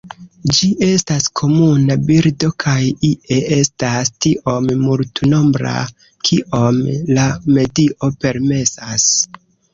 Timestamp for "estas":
0.85-1.25, 3.59-4.11